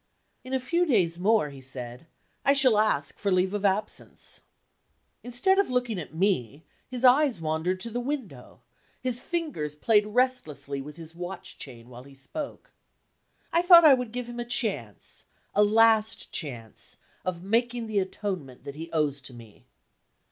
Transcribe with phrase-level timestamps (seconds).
[0.43, 2.07] "In a few days more," he said,
[2.43, 4.41] "I shall ask for leave of absence."
[5.23, 8.61] Instead of looking at me, his eyes wandered to the window;
[8.99, 12.71] his fingers played restlessly with his watch chain while he spoke.
[13.53, 18.63] I thought I would give him a chance, a last chance, of making the atonement
[18.63, 19.67] that he owes to me.